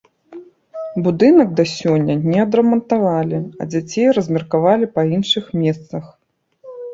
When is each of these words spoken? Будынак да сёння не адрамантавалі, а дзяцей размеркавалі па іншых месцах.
Будынак 1.07 1.49
да 1.59 1.65
сёння 1.79 2.15
не 2.31 2.39
адрамантавалі, 2.45 3.37
а 3.59 3.69
дзяцей 3.75 4.07
размеркавалі 4.19 4.91
па 4.97 5.01
іншых 5.15 5.45
месцах. 5.61 6.05